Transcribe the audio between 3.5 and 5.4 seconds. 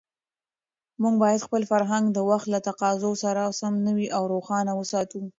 سم نوی او روښانه وساتو.